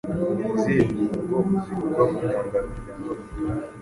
Ni 0.35 0.45
izihe 0.57 0.81
ngingo 0.85 1.17
zivugwa 1.63 2.01
mu 2.09 2.17
itangazo 2.21 2.73
rya 2.79 2.93
mbere, 2.99 3.21